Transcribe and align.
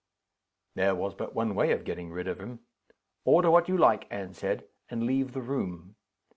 There 0.73 0.95
was 0.95 1.13
but 1.13 1.35
one 1.35 1.53
way 1.53 1.71
of 1.73 1.83
getting 1.83 2.09
rid 2.11 2.27
of 2.27 2.39
him: 2.39 2.61
"Order 3.23 3.51
what 3.51 3.69
you 3.69 3.77
like," 3.77 4.07
Anne 4.09 4.33
said, 4.33 4.67
"and 4.89 5.03
leave 5.03 5.33
the 5.33 5.43
room." 5.43 5.95